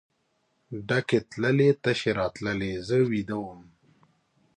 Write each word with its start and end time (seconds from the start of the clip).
ډکې 0.87 1.19
تللې 1.29 1.69
تشې 1.83 2.11
راتللې 2.19 2.71
زه 2.87 2.97
ویده 3.09 3.37
وم. 3.43 3.61